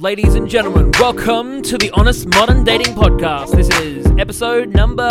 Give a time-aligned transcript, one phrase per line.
[0.00, 3.54] Ladies and gentlemen, welcome to the Honest Modern Dating Podcast.
[3.54, 5.10] This is episode number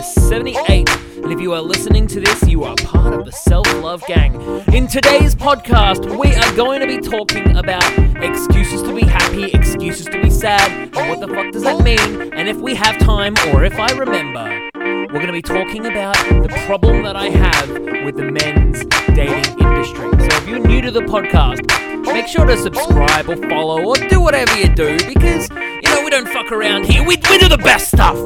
[0.00, 0.88] 78.
[1.16, 4.40] And if you are listening to this, you are part of the Self Love Gang.
[4.72, 7.82] In today's podcast, we are going to be talking about
[8.22, 12.32] excuses to be happy, excuses to be sad, and what the fuck does that mean?
[12.32, 14.67] And if we have time, or if I remember,
[15.08, 17.70] we're going to be talking about the problem that I have
[18.04, 18.84] with the men's
[19.14, 20.10] dating industry.
[20.10, 21.64] So if you're new to the podcast,
[22.12, 26.10] make sure to subscribe or follow or do whatever you do because, you know, we
[26.10, 27.00] don't fuck around here.
[27.00, 28.18] We, we do the best stuff.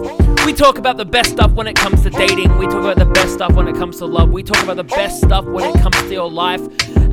[0.45, 2.59] We talk about the best stuff when it comes to dating.
[2.59, 4.31] We talk about the best stuff when it comes to love.
[4.31, 6.63] We talk about the best stuff when it comes to your life.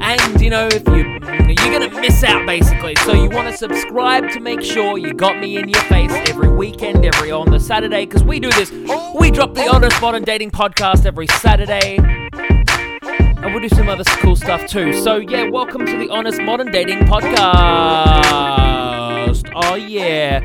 [0.02, 2.95] And, you know, if you, you're to miss out basically.
[2.98, 6.48] So you want to subscribe to make sure you got me in your face every
[6.49, 8.71] weekend, every on the Saturday because we do this.
[9.20, 11.98] We drop the Honest Modern Dating podcast every Saturday.
[13.41, 14.93] And we'll do some other cool stuff too.
[15.02, 17.40] So yeah, welcome to the Honest Modern Dating Podcast.
[19.55, 20.41] Oh yeah.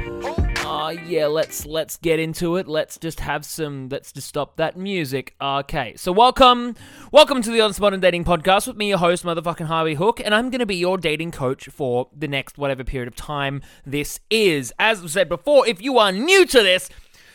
[1.06, 2.68] Yeah, let's let's get into it.
[2.68, 5.34] Let's just have some let's just stop that music.
[5.40, 5.94] Okay.
[5.96, 6.76] So welcome.
[7.10, 10.34] Welcome to the Honest Modern Dating Podcast with me, your host, motherfucking Harvey Hooke, and
[10.34, 14.72] I'm gonna be your dating coach for the next whatever period of time this is.
[14.78, 16.88] As I said before, if you are new to this,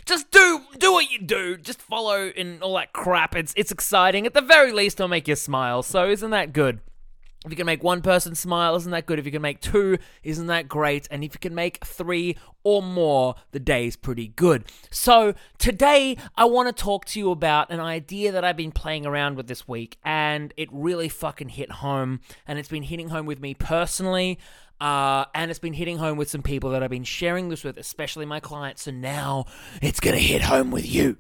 [0.06, 1.58] just do do what you do.
[1.58, 3.36] Just follow and all that crap.
[3.36, 4.26] It's it's exciting.
[4.26, 5.84] At the very least, it'll make you smile.
[5.84, 6.80] So isn't that good?
[7.46, 9.18] If you can make one person smile, isn't that good?
[9.18, 11.08] If you can make two, isn't that great?
[11.10, 14.66] And if you can make three or more, the day's pretty good.
[14.92, 19.06] So today, I want to talk to you about an idea that I've been playing
[19.06, 22.20] around with this week, and it really fucking hit home.
[22.46, 24.38] And it's been hitting home with me personally.
[24.82, 27.78] Uh, and it's been hitting home with some people that I've been sharing this with,
[27.78, 28.84] especially my clients.
[28.84, 29.46] So now
[29.82, 31.18] it's going to hit home with you.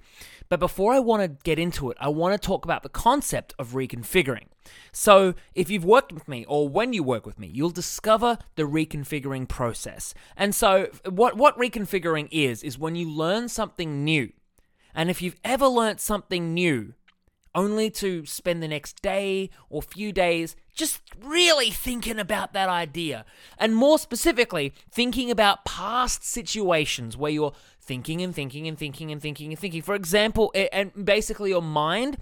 [0.49, 3.53] But before I want to get into it, I want to talk about the concept
[3.59, 4.47] of reconfiguring.
[4.91, 8.63] So, if you've worked with me or when you work with me, you'll discover the
[8.63, 10.13] reconfiguring process.
[10.35, 14.31] And so, what, what reconfiguring is, is when you learn something new.
[14.95, 16.95] And if you've ever learned something new,
[17.55, 23.25] only to spend the next day or few days just really thinking about that idea.
[23.57, 29.21] And more specifically, thinking about past situations where you're thinking and thinking and thinking and
[29.21, 29.81] thinking and thinking.
[29.81, 32.17] For example, and basically your mind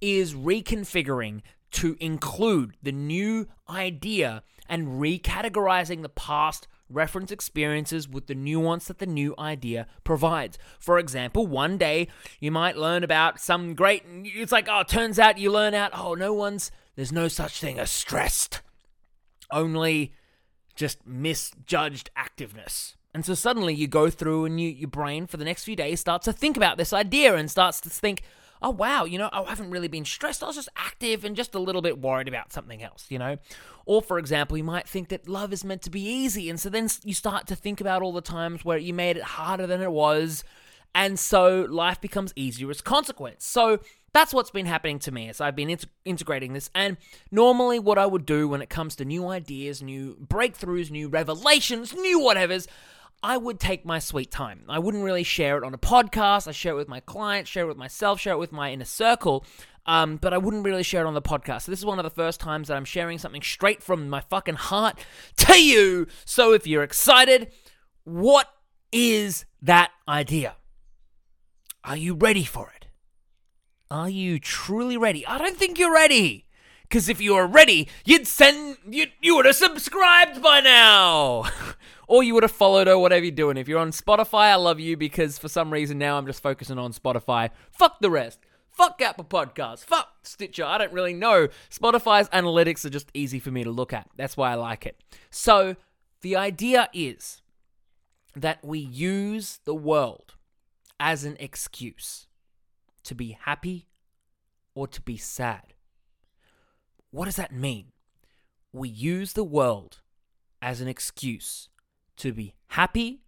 [0.00, 1.42] is reconfiguring
[1.72, 8.98] to include the new idea and recategorizing the past reference experiences with the nuance that
[8.98, 10.58] the new idea provides.
[10.78, 12.08] For example, one day
[12.40, 16.14] you might learn about some great, it's like, oh, turns out you learn out, oh,
[16.14, 18.60] no one's, there's no such thing as stressed,
[19.50, 20.12] only
[20.74, 22.94] just misjudged activeness.
[23.14, 26.00] And so suddenly you go through and you, your brain for the next few days
[26.00, 28.22] starts to think about this idea and starts to think,
[28.62, 30.42] oh wow, you know, oh, I haven't really been stressed.
[30.42, 33.36] I was just active and just a little bit worried about something else, you know?
[33.84, 36.48] Or for example, you might think that love is meant to be easy.
[36.48, 39.22] And so then you start to think about all the times where you made it
[39.22, 40.44] harder than it was.
[40.94, 43.44] And so life becomes easier as a consequence.
[43.44, 43.80] So
[44.12, 46.70] that's what's been happening to me as I've been int- integrating this.
[46.74, 46.98] And
[47.30, 51.94] normally, what I would do when it comes to new ideas, new breakthroughs, new revelations,
[51.94, 52.66] new whatevers,
[53.22, 54.64] I would take my sweet time.
[54.68, 56.48] I wouldn't really share it on a podcast.
[56.48, 58.84] I share it with my clients, share it with myself, share it with my inner
[58.84, 59.44] circle.
[59.86, 61.62] Um, but I wouldn't really share it on the podcast.
[61.62, 64.20] So this is one of the first times that I'm sharing something straight from my
[64.20, 65.04] fucking heart
[65.38, 66.06] to you.
[66.24, 67.52] So if you're excited,
[68.04, 68.48] what
[68.90, 70.56] is that idea?
[71.84, 72.86] Are you ready for it?
[73.90, 75.26] Are you truly ready?
[75.26, 76.46] I don't think you're ready.
[76.92, 81.44] Because if you were ready, you'd send you you would have subscribed by now.
[82.06, 83.56] or you would have followed or whatever you're doing.
[83.56, 86.78] If you're on Spotify, I love you because for some reason now I'm just focusing
[86.78, 87.48] on Spotify.
[87.70, 88.40] Fuck the rest.
[88.72, 89.86] Fuck Apple Podcasts.
[89.86, 90.66] Fuck Stitcher.
[90.66, 91.48] I don't really know.
[91.70, 94.10] Spotify's analytics are just easy for me to look at.
[94.16, 95.00] That's why I like it.
[95.30, 95.76] So
[96.20, 97.40] the idea is
[98.36, 100.34] that we use the world
[101.00, 102.26] as an excuse
[103.04, 103.86] to be happy
[104.74, 105.71] or to be sad.
[107.12, 107.92] What does that mean?
[108.72, 110.00] We use the world
[110.62, 111.68] as an excuse
[112.16, 113.20] to be happy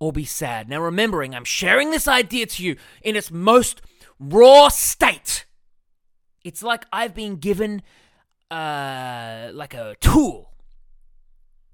[0.00, 0.68] or be sad.
[0.68, 3.80] Now, remembering, I'm sharing this idea to you in its most
[4.18, 5.46] raw state.
[6.44, 7.82] It's like I've been given
[8.50, 10.50] uh, like a tool,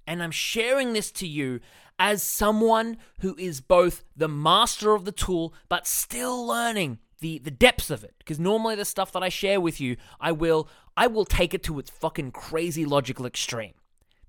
[0.06, 1.60] and I'm sharing this to you
[1.98, 7.50] as someone who is both the master of the tool but still learning the the
[7.50, 8.14] depths of it.
[8.18, 11.62] Because normally the stuff that I share with you I will I will take it
[11.64, 13.74] to its fucking crazy logical extreme.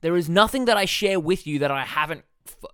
[0.01, 2.25] There is nothing that I share with you that I haven't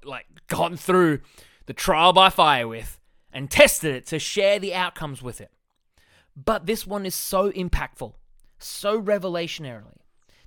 [0.03, 1.21] like gone through
[1.65, 2.99] the trial by fire with
[3.31, 5.51] and tested it to share the outcomes with it.
[6.35, 8.13] But this one is so impactful,
[8.59, 9.97] so revelationarily,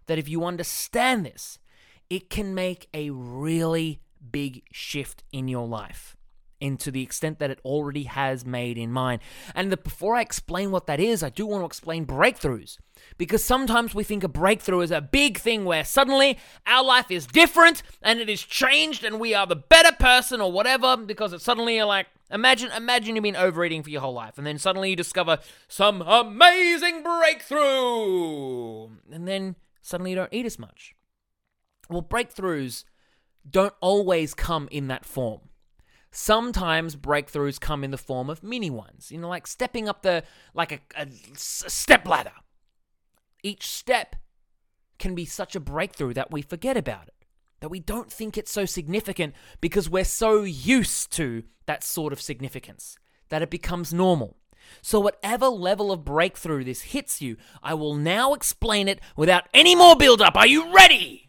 [0.06, 1.58] that if you understand this,
[2.10, 4.00] it can make a really
[4.31, 6.17] big shift in your life
[6.64, 9.20] and to the extent that it already has made in mine.
[9.55, 12.78] And the, before I explain what that is, I do want to explain breakthroughs.
[13.19, 17.26] Because sometimes we think a breakthrough is a big thing where suddenly our life is
[17.26, 21.44] different and it is changed and we are the better person or whatever because it's
[21.44, 24.90] suddenly you're like, imagine, imagine you've been overeating for your whole life and then suddenly
[24.90, 25.38] you discover
[25.69, 28.88] some amazing breakthrough.
[29.12, 30.94] And then suddenly you don't eat as much.
[31.90, 32.84] Well, breakthroughs
[33.49, 35.40] don't always come in that form.
[36.16, 40.22] Sometimes breakthroughs come in the form of mini ones, you know, like stepping up the,
[40.55, 42.31] like a, a step ladder.
[43.43, 44.14] Each step
[45.00, 47.26] can be such a breakthrough that we forget about it,
[47.58, 52.20] that we don't think it's so significant because we're so used to that sort of
[52.20, 52.96] significance
[53.28, 54.37] that it becomes normal.
[54.82, 59.75] So, whatever level of breakthrough this hits you, I will now explain it without any
[59.75, 60.37] more build up.
[60.37, 61.24] Are you ready?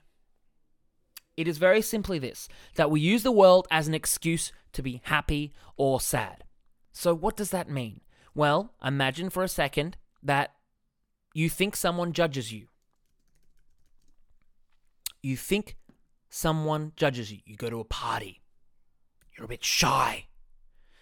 [1.37, 5.01] It is very simply this that we use the world as an excuse to be
[5.05, 6.43] happy or sad.
[6.93, 8.01] So, what does that mean?
[8.33, 10.53] Well, imagine for a second that
[11.33, 12.67] you think someone judges you.
[15.21, 15.75] You think
[16.29, 17.39] someone judges you.
[17.45, 18.41] You go to a party,
[19.35, 20.27] you're a bit shy,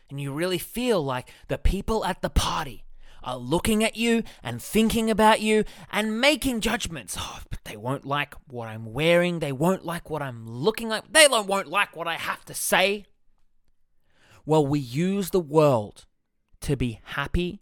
[0.10, 2.86] and you really feel like the people at the party
[3.24, 7.16] are looking at you and thinking about you and making judgments.
[7.20, 9.40] Oh, but they won't like what I'm wearing.
[9.40, 11.12] They won't like what I'm looking like.
[11.12, 13.06] They won't like what I have to say.
[14.46, 16.06] Well, we use the world
[16.62, 17.62] to be happy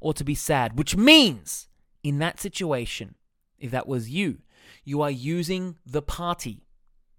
[0.00, 1.68] or to be sad, which means
[2.02, 3.16] in that situation,
[3.58, 4.38] if that was you,
[4.84, 6.64] you are using the party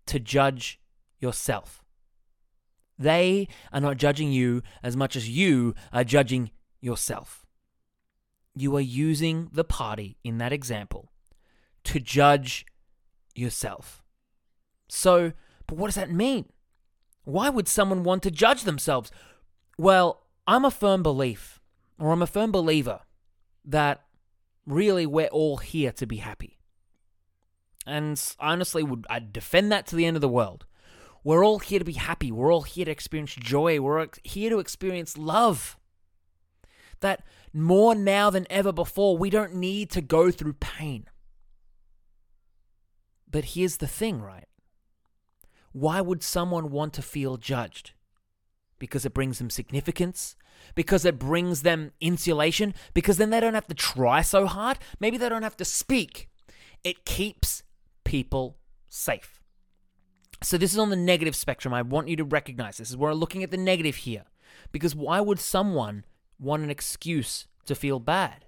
[0.08, 0.80] to judge
[1.20, 1.84] yourself.
[2.98, 7.41] They are not judging you as much as you are judging yourself.
[8.56, 11.12] You are using the party in that example
[11.86, 12.66] to judge
[13.36, 14.04] yourself.
[14.90, 15.34] So,
[15.68, 16.46] but what does that mean?
[17.24, 19.12] Why would someone want to judge themselves?
[19.78, 21.62] Well, I'm a firm belief,
[21.98, 23.02] or I'm a firm believer,
[23.64, 24.02] that
[24.66, 26.58] really we're all here to be happy.
[27.86, 30.66] And honestly, would I defend that to the end of the world.
[31.24, 32.32] We're all here to be happy.
[32.32, 33.80] We're all here to experience joy.
[33.80, 35.78] We're here to experience love.
[37.00, 41.06] That more now than ever before, we don't need to go through pain.
[43.30, 44.48] But here's the thing, right?
[45.72, 47.94] Why would someone want to feel judged?
[48.78, 50.36] Because it brings them significance?
[50.76, 52.74] Because it brings them insulation?
[52.94, 54.80] Because then they don't have to try so hard?
[55.00, 56.30] Maybe they don't have to speak.
[56.84, 57.64] It keeps
[58.04, 58.58] people
[58.90, 59.40] safe.
[60.44, 61.74] So, this is on the negative spectrum.
[61.74, 62.90] I want you to recognize this.
[62.90, 64.24] is we're looking at the negative here.
[64.72, 66.04] Because why would someone
[66.42, 68.46] want an excuse to feel bad?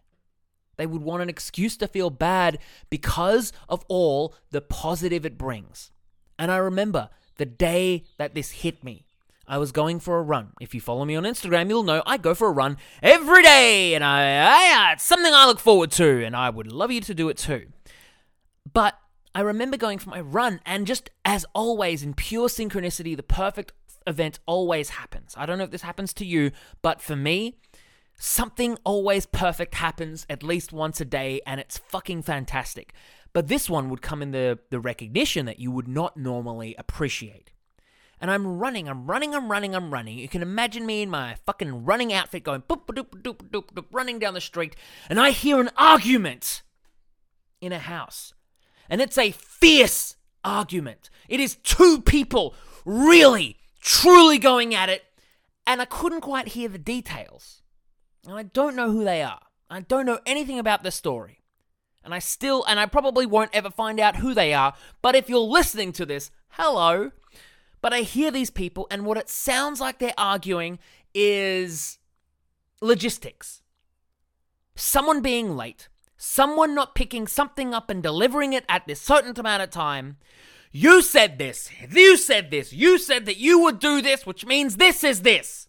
[0.78, 2.57] They would want an excuse to feel bad
[2.90, 5.92] because of all the positive it brings.
[6.40, 9.06] And I remember the day that this hit me.
[9.48, 10.54] I was going for a run.
[10.62, 13.94] If you follow me on Instagram, you'll know I go for a run every day,
[13.94, 17.13] and I, I it's something I look forward to, and I would love you to
[17.13, 17.68] do it too.
[18.72, 18.98] But
[19.36, 23.74] I remember going for my run, and just as always, in pure synchronicity, the perfect
[24.07, 25.34] event always happens.
[25.38, 26.51] I don't know if this happens to you,
[26.81, 27.57] but for me,
[28.23, 32.93] something always perfect happens at least once a day, and it's fucking fantastic.
[33.33, 37.51] But this one would come in the, the recognition that you would not normally appreciate.
[38.21, 40.18] And I'm running, I'm running, I'm running, I'm running.
[40.18, 43.85] You can imagine me in my fucking running outfit going boop, doop, doop, doop, doop,
[43.92, 44.77] running down the street,
[45.09, 46.61] and I hear an argument
[47.59, 48.33] in a house.
[48.89, 50.15] And it's a fierce
[50.45, 51.09] argument.
[51.27, 55.03] It is two people really, truly going at it,
[55.68, 57.62] and I couldn't quite hear the details.
[58.25, 59.42] And I don't know who they are.
[59.69, 61.39] I don't know anything about the story.
[62.03, 65.30] And I still, and I probably won't ever find out who they are, but if
[65.30, 67.11] you're listening to this, hello.
[67.81, 70.80] But I hear these people, and what it sounds like they're arguing
[71.13, 71.99] is
[72.81, 73.61] logistics.
[74.75, 79.63] Someone being late, someone not picking something up and delivering it at this certain amount
[79.63, 80.18] of time.
[80.71, 84.77] You said this, you said this, you said that you would do this, which means
[84.77, 85.68] this is this.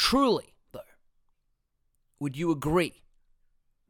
[0.00, 0.94] Truly, though,
[2.20, 3.02] would you agree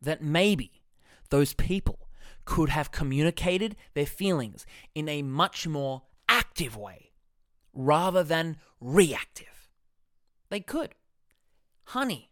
[0.00, 0.80] that maybe
[1.28, 2.08] those people
[2.46, 7.10] could have communicated their feelings in a much more active way
[7.74, 9.68] rather than reactive.
[10.48, 10.94] They could.
[11.84, 12.30] Honey,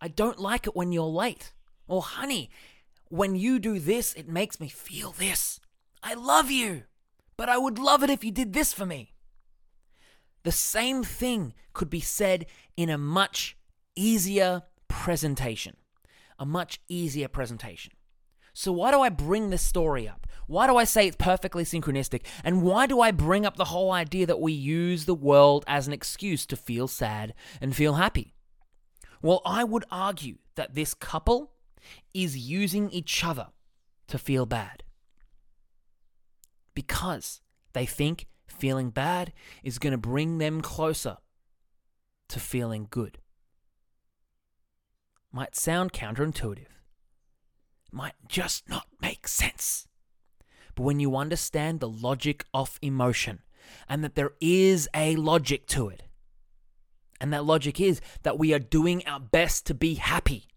[0.00, 1.52] I don't like it when you're late.
[1.86, 2.50] Or, honey,
[3.10, 5.60] when you do this, it makes me feel this.
[6.02, 6.82] I love you,
[7.36, 9.13] but I would love it if you did this for me.
[10.44, 12.46] The same thing could be said
[12.76, 13.56] in a much
[13.96, 15.76] easier presentation
[16.38, 17.92] a much easier presentation.
[18.52, 20.26] So, why do I bring this story up?
[20.46, 22.22] Why do I say it's perfectly synchronistic?
[22.44, 25.86] And why do I bring up the whole idea that we use the world as
[25.86, 28.34] an excuse to feel sad and feel happy?
[29.22, 31.52] Well, I would argue that this couple
[32.12, 33.48] is using each other
[34.08, 34.84] to feel bad.
[36.74, 37.40] Because
[37.72, 38.26] they think
[38.64, 39.30] feeling bad
[39.62, 41.18] is going to bring them closer
[42.30, 43.18] to feeling good.
[45.30, 46.72] Might sound counterintuitive,
[47.92, 49.86] might just not make sense.
[50.74, 53.42] But when you understand the logic of emotion
[53.86, 56.04] and that there is a logic to it,
[57.20, 60.48] and that logic is that we are doing our best to be happy,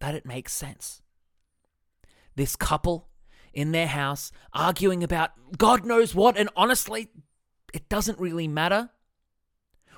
[0.00, 1.00] that it makes sense.
[2.34, 3.09] This couple
[3.52, 7.08] in their house arguing about God knows what, and honestly,
[7.72, 8.90] it doesn't really matter.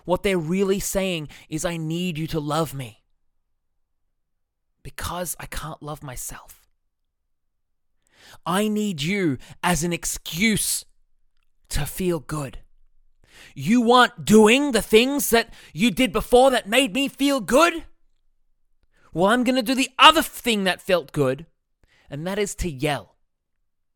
[0.04, 3.02] What they're really saying is, I need you to love me
[4.82, 6.66] because I can't love myself.
[8.44, 10.84] I need you as an excuse
[11.68, 12.58] to feel good.
[13.54, 17.84] You weren't doing the things that you did before that made me feel good?
[19.12, 21.46] Well, I'm going to do the other thing that felt good,
[22.08, 23.11] and that is to yell.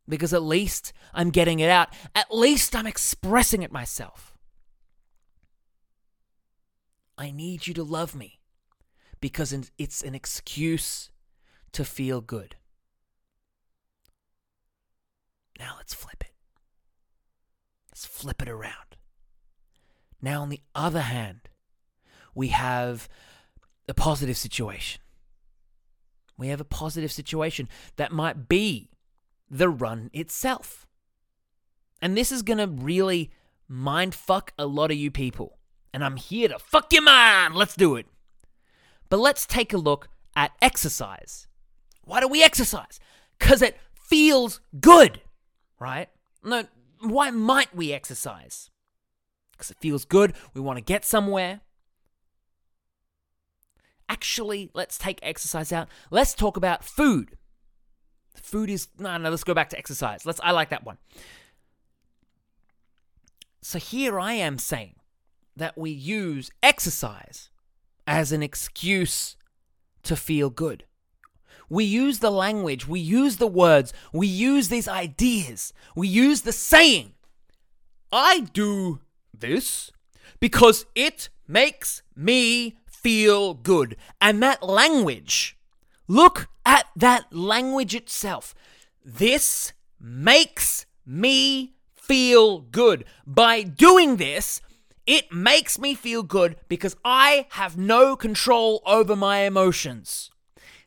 [0.07, 1.89] Because at least I'm getting it out.
[2.15, 4.37] At least I'm expressing it myself.
[7.17, 8.39] I need you to love me
[9.19, 11.09] because it's an excuse
[11.73, 12.55] to feel good.
[15.59, 16.33] Now let's flip it.
[17.91, 18.95] Let's flip it around.
[20.21, 21.49] Now, on the other hand,
[22.33, 23.09] we have
[23.87, 25.01] a positive situation.
[26.37, 28.91] We have a positive situation that might be
[29.49, 30.85] the run itself.
[32.01, 33.31] And this is going to really
[33.67, 35.57] mind fuck a lot of you people.
[35.93, 37.55] And I'm here to fuck your mind.
[37.55, 38.05] Let's do it.
[39.09, 41.47] But let's take a look at exercise.
[42.03, 42.99] Why do we exercise?
[43.39, 45.21] Because it feels good
[45.79, 46.09] right?
[46.43, 46.65] No,
[47.01, 48.69] why might we exercise?
[49.51, 51.61] Because it feels good, we want to get somewhere.
[54.09, 55.89] Actually, let's take exercise out.
[56.11, 57.35] Let's talk about food.
[58.41, 59.29] Food is no, no.
[59.29, 60.25] Let's go back to exercise.
[60.25, 60.39] Let's.
[60.43, 60.97] I like that one.
[63.61, 64.95] So here I am saying
[65.55, 67.49] that we use exercise
[68.05, 69.35] as an excuse
[70.03, 70.85] to feel good.
[71.69, 76.53] We use the language, we use the words, we use these ideas, we use the
[76.53, 77.11] saying.
[78.09, 79.01] I do
[79.37, 79.91] this
[80.39, 83.97] because it makes me feel good.
[84.21, 85.56] And that language,
[86.07, 88.53] look at that language itself.
[89.03, 93.05] This makes me feel good.
[93.25, 94.61] By doing this,
[95.05, 100.31] it makes me feel good because I have no control over my emotions.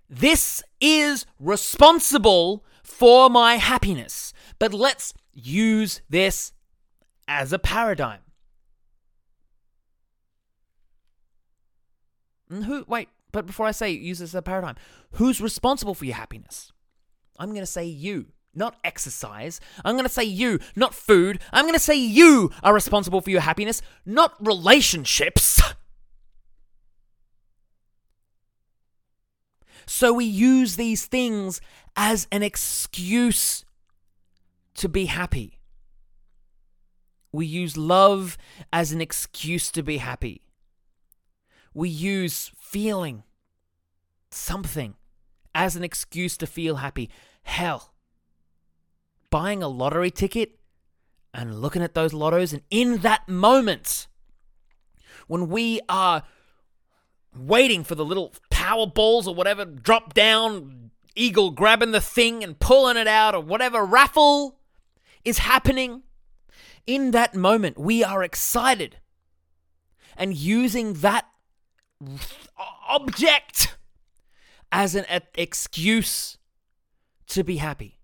[0.09, 4.33] This is responsible for my happiness.
[4.59, 6.53] But let's use this
[7.27, 8.21] as a paradigm.
[12.50, 14.76] Hmm, who, wait, but before I say use this as a paradigm,
[15.12, 16.72] who's responsible for your happiness?
[17.38, 19.60] I'm going to say you, not exercise.
[19.84, 21.40] I'm going to say you, not food.
[21.52, 25.60] I'm going to say you are responsible for your happiness, not relationships.
[29.87, 31.60] So we use these things
[31.96, 33.64] as an excuse
[34.75, 35.58] to be happy.
[37.32, 38.38] We use love
[38.72, 40.42] as an excuse to be happy.
[41.73, 43.23] We use feeling
[44.31, 44.95] something
[45.55, 47.11] as an excuse to feel happy.
[47.43, 47.93] Hell,
[49.31, 50.59] buying a lottery ticket
[51.33, 54.09] and looking at those lottos, and in that moment,
[55.27, 56.25] when we are
[57.37, 62.59] waiting for the little power balls or whatever drop down, eagle grabbing the thing and
[62.59, 64.59] pulling it out, or whatever raffle
[65.25, 66.03] is happening.
[66.87, 68.97] In that moment, we are excited
[70.17, 71.27] and using that
[72.88, 73.76] object
[74.73, 75.04] as an
[75.35, 76.38] excuse
[77.28, 77.99] to be happy.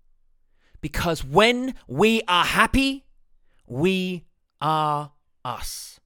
[0.81, 3.05] Because when we are happy,
[3.65, 4.25] we
[4.61, 5.11] are
[5.43, 5.99] us.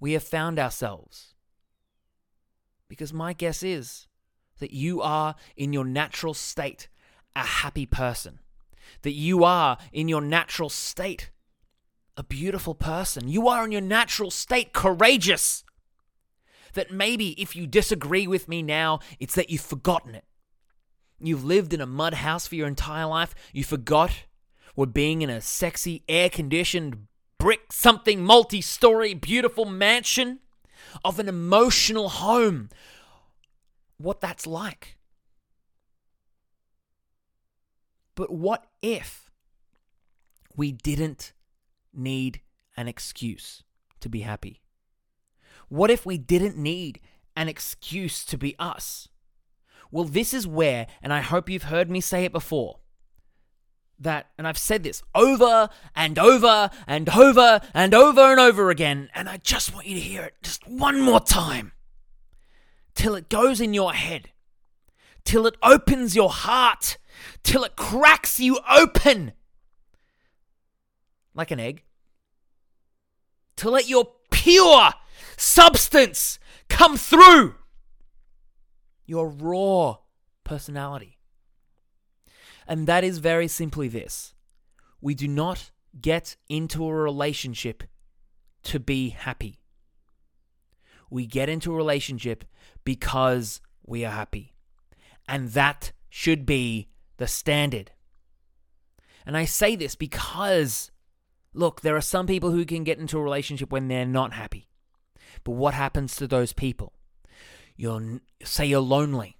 [0.00, 1.34] We have found ourselves.
[2.88, 4.06] Because my guess is
[4.58, 6.88] that you are in your natural state
[7.34, 8.38] a happy person,
[9.02, 11.30] that you are in your natural state
[12.16, 15.64] a beautiful person, you are in your natural state courageous.
[16.74, 20.24] That maybe if you disagree with me now, it's that you've forgotten it.
[21.20, 23.34] You've lived in a mud house for your entire life.
[23.52, 24.24] You forgot
[24.74, 27.06] what being in a sexy, air conditioned,
[27.38, 30.40] brick something, multi story, beautiful mansion
[31.04, 32.70] of an emotional home,
[33.98, 34.96] what that's like.
[38.14, 39.30] But what if
[40.56, 41.32] we didn't
[41.94, 42.40] need
[42.76, 43.62] an excuse
[44.00, 44.61] to be happy?
[45.72, 47.00] What if we didn't need
[47.34, 49.08] an excuse to be us?
[49.90, 52.80] Well, this is where, and I hope you've heard me say it before,
[53.98, 59.08] that, and I've said this over and over and over and over and over again,
[59.14, 61.72] and I just want you to hear it just one more time.
[62.94, 64.28] Till it goes in your head,
[65.24, 66.98] till it opens your heart,
[67.42, 69.32] till it cracks you open.
[71.34, 71.82] Like an egg,
[73.56, 74.90] to let your pure
[75.42, 77.56] substance come through
[79.04, 79.96] your raw
[80.44, 81.18] personality.
[82.66, 84.34] And that is very simply this
[85.00, 87.82] we do not get into a relationship
[88.62, 89.58] to be happy.
[91.10, 92.44] We get into a relationship
[92.84, 94.54] because we are happy.
[95.26, 97.90] And that should be the standard.
[99.26, 100.92] And I say this because,
[101.52, 104.68] look, there are some people who can get into a relationship when they're not happy.
[105.44, 106.92] But what happens to those people?
[107.76, 109.38] You're, say you're lonely.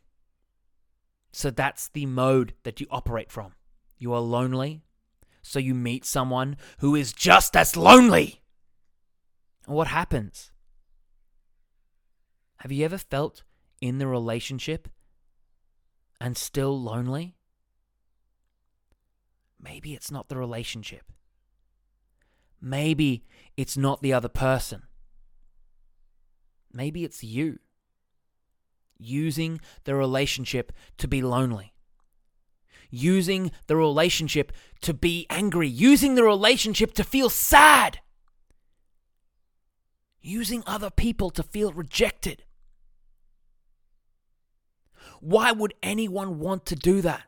[1.32, 3.54] So that's the mode that you operate from.
[3.98, 4.82] You are lonely,
[5.42, 8.42] so you meet someone who is just as lonely.
[9.66, 10.50] And what happens?
[12.58, 13.42] Have you ever felt
[13.80, 14.88] in the relationship
[16.20, 17.36] and still lonely?
[19.60, 21.12] Maybe it's not the relationship.
[22.60, 23.24] Maybe
[23.56, 24.82] it's not the other person.
[26.72, 27.58] Maybe it's you
[28.98, 31.72] using the relationship to be lonely,
[32.90, 34.52] using the relationship
[34.82, 37.98] to be angry, using the relationship to feel sad,
[40.20, 42.44] using other people to feel rejected.
[45.20, 47.24] Why would anyone want to do that?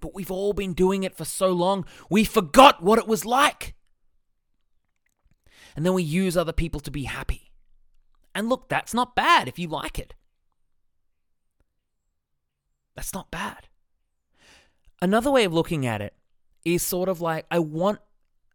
[0.00, 3.74] But we've all been doing it for so long, we forgot what it was like.
[5.76, 7.50] And then we use other people to be happy.
[8.34, 10.14] And look, that's not bad if you like it.
[12.94, 13.68] That's not bad.
[15.02, 16.14] Another way of looking at it
[16.64, 17.98] is sort of like I want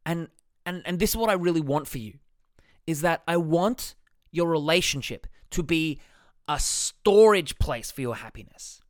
[0.06, 0.30] and
[0.66, 2.20] and and this is what I really want for you
[2.88, 3.96] is that I want
[4.32, 6.00] your relationship to be
[6.48, 8.82] a storage place for your happiness.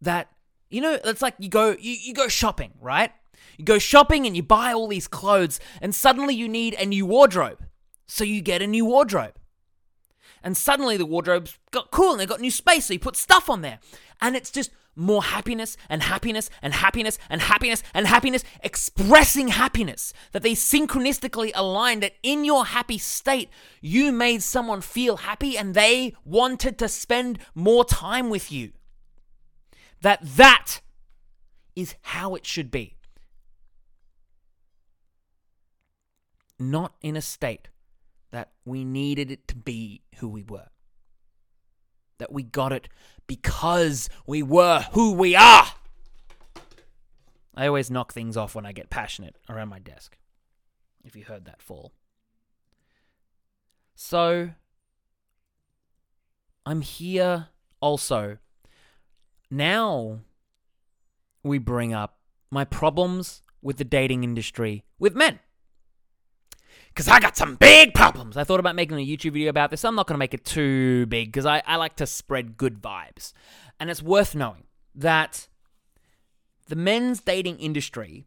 [0.00, 0.28] That
[0.70, 3.12] you know, it's like you go you, you go shopping, right?
[3.56, 7.06] You go shopping and you buy all these clothes and suddenly you need a new
[7.06, 7.64] wardrobe.
[8.08, 9.34] So you get a new wardrobe
[10.42, 13.50] and suddenly the wardrobes got cool and they got new space, so you put stuff
[13.50, 13.78] on there.
[14.20, 20.12] And it's just more happiness and happiness and happiness and happiness and happiness, expressing happiness.
[20.32, 23.48] That they synchronistically align that in your happy state,
[23.80, 28.72] you made someone feel happy and they wanted to spend more time with you.
[30.02, 30.80] That that
[31.74, 32.96] is how it should be.
[36.58, 37.68] Not in a state
[38.30, 40.68] that we needed it to be who we were.
[42.18, 42.88] That we got it
[43.26, 45.66] because we were who we are.
[47.54, 50.16] I always knock things off when I get passionate around my desk.
[51.04, 51.92] If you heard that fall.
[53.94, 54.50] So,
[56.66, 57.48] I'm here
[57.80, 58.38] also.
[59.50, 60.20] Now,
[61.42, 62.18] we bring up
[62.50, 65.40] my problems with the dating industry with men
[66.98, 68.36] because I got some big problems.
[68.36, 69.84] I thought about making a YouTube video about this.
[69.84, 72.82] I'm not going to make it too big because I, I like to spread good
[72.82, 73.32] vibes.
[73.78, 74.64] And it's worth knowing
[74.96, 75.46] that
[76.66, 78.26] the men's dating industry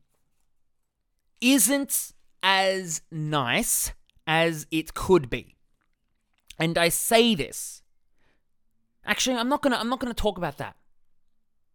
[1.41, 3.91] isn't as nice
[4.25, 5.57] as it could be.
[6.57, 7.81] And I say this.
[9.03, 10.77] Actually, I'm not going to I'm not going to talk about that.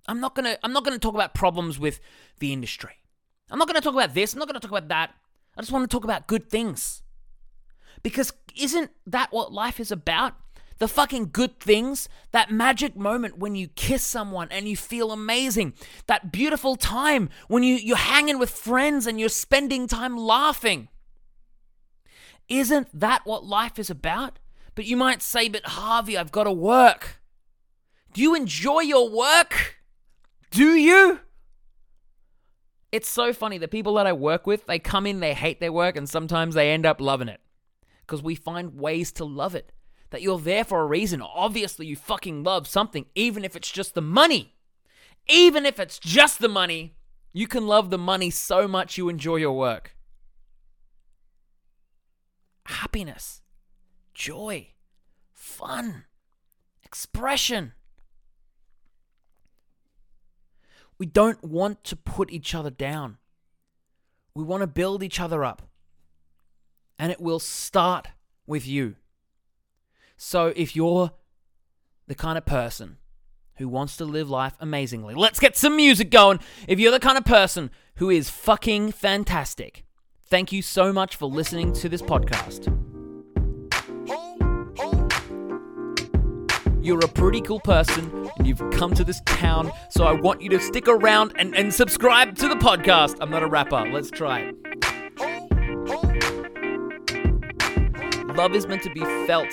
[0.09, 2.01] I'm not going to I'm not going to talk about problems with
[2.39, 3.03] the industry.
[3.51, 4.33] I'm not going to talk about this.
[4.33, 5.15] I'm not going to talk about that.
[5.57, 7.03] I just want to talk about good things.
[8.03, 10.35] Because isn't that what life is about?
[10.79, 15.73] The fucking good things, that magic moment when you kiss someone and you feel amazing,
[16.07, 20.89] that beautiful time when you, you're hanging with friends and you're spending time laughing.
[22.49, 24.39] Isn't that what life is about?
[24.75, 27.23] But you might say, but Harvey, I've got to work.
[28.13, 29.79] Do you enjoy your work?
[30.51, 31.21] Do you?
[32.97, 33.59] It's so funny.
[33.59, 36.55] The people that I work with, they come in, they hate their work, and sometimes
[36.55, 37.43] they end up loving it.
[38.01, 39.71] Because we find ways to love it.
[40.09, 41.21] That you're there for a reason.
[41.21, 44.55] Obviously, you fucking love something, even if it's just the money.
[45.29, 46.97] Even if it's just the money,
[47.35, 49.95] you can love the money so much you enjoy your work.
[52.65, 53.43] Happiness,
[54.15, 54.69] joy,
[55.35, 56.05] fun,
[56.83, 57.75] expression.
[60.99, 63.19] We don't want to put each other down.
[64.35, 65.63] We want to build each other up.
[66.99, 68.09] And it will start
[68.47, 68.97] with you.
[70.17, 71.13] So if you're
[72.07, 72.97] the kind of person
[73.57, 76.41] who wants to live life amazingly, let's get some music going.
[76.67, 79.85] If you're the kind of person who is fucking fantastic,
[80.29, 82.86] thank you so much for listening to this podcast.
[86.87, 90.49] You're a pretty cool person and you've come to this town, so I want you
[90.51, 93.17] to stick around and, and subscribe to the podcast.
[93.21, 93.85] I'm not a rapper.
[93.91, 94.55] Let's try it.
[98.37, 99.49] Love is meant to be felt.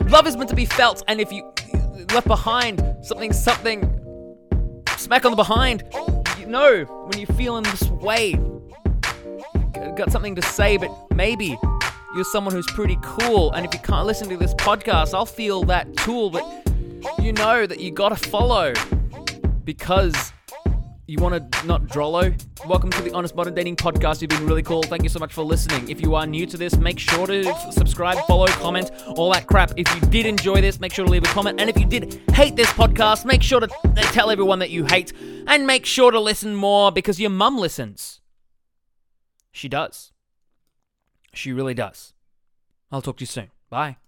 [0.10, 1.50] Love is meant to be felt, and if you
[2.12, 3.80] left behind something, something,
[4.98, 5.82] smack on the behind,
[6.38, 8.34] you know when you're feeling this way,
[9.96, 11.56] got something to say, but maybe
[12.14, 15.62] you're someone who's pretty cool, and if you can't listen to this podcast, I'll feel
[15.64, 16.44] that tool, but
[17.20, 18.72] you know that you gotta follow
[19.62, 20.32] because
[21.06, 22.36] you want to not drollo?
[22.66, 24.22] Welcome to the Honest Modern Dating Podcast.
[24.22, 24.82] You've been really cool.
[24.82, 25.88] Thank you so much for listening.
[25.88, 29.72] If you are new to this, make sure to subscribe, follow, comment, all that crap.
[29.76, 31.60] If you did enjoy this, make sure to leave a comment.
[31.60, 33.68] And if you did hate this podcast, make sure to
[34.12, 35.12] tell everyone that you hate.
[35.46, 38.20] And make sure to listen more because your mum listens.
[39.52, 40.09] She does.
[41.32, 42.12] She really does.
[42.90, 43.50] I'll talk to you soon.
[43.68, 43.96] Bye.